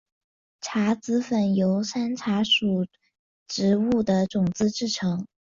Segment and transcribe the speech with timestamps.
[0.61, 2.87] 茶籽粉由山茶属
[3.47, 5.27] 植物的种子制成。